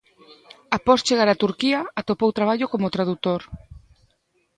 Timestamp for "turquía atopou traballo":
1.43-2.65